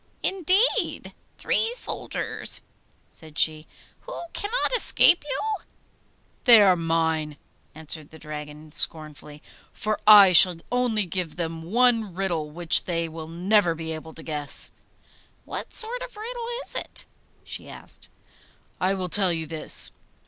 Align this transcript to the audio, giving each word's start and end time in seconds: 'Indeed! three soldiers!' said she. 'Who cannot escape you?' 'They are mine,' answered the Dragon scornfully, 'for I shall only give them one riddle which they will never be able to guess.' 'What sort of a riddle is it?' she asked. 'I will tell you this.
'Indeed! 0.23 1.13
three 1.37 1.75
soldiers!' 1.75 2.61
said 3.07 3.37
she. 3.37 3.67
'Who 3.99 4.19
cannot 4.33 4.75
escape 4.75 5.23
you?' 5.23 5.63
'They 6.45 6.59
are 6.63 6.75
mine,' 6.75 7.37
answered 7.75 8.09
the 8.09 8.17
Dragon 8.17 8.71
scornfully, 8.71 9.43
'for 9.71 9.99
I 10.07 10.31
shall 10.31 10.55
only 10.71 11.05
give 11.05 11.35
them 11.35 11.61
one 11.61 12.15
riddle 12.15 12.49
which 12.49 12.85
they 12.85 13.07
will 13.07 13.27
never 13.27 13.75
be 13.75 13.93
able 13.93 14.15
to 14.15 14.23
guess.' 14.23 14.71
'What 15.45 15.71
sort 15.71 16.01
of 16.01 16.17
a 16.17 16.19
riddle 16.19 16.47
is 16.65 16.73
it?' 16.73 17.05
she 17.43 17.69
asked. 17.69 18.09
'I 18.79 18.95
will 18.95 19.07
tell 19.07 19.31
you 19.31 19.45
this. 19.45 19.91